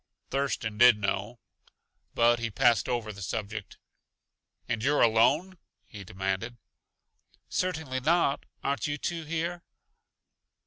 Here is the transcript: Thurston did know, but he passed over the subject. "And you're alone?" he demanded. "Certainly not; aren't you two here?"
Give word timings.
Thurston 0.31 0.79
did 0.79 0.97
know, 0.97 1.37
but 2.15 2.39
he 2.39 2.49
passed 2.49 2.89
over 2.89 3.13
the 3.13 3.21
subject. 3.21 3.77
"And 4.67 4.81
you're 4.83 5.03
alone?" 5.03 5.59
he 5.85 6.03
demanded. 6.03 6.57
"Certainly 7.49 7.99
not; 7.99 8.47
aren't 8.63 8.87
you 8.87 8.97
two 8.97 9.25
here?" 9.25 9.61